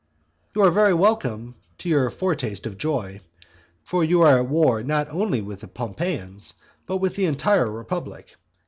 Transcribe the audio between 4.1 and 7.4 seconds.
are at war not only with the Pompeians, but with the